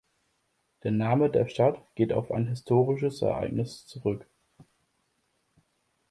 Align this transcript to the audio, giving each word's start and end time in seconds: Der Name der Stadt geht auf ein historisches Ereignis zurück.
Der 0.81 0.89
Name 0.89 1.29
der 1.29 1.47
Stadt 1.47 1.79
geht 1.93 2.11
auf 2.11 2.31
ein 2.31 2.47
historisches 2.47 3.21
Ereignis 3.21 3.85
zurück. 3.85 4.25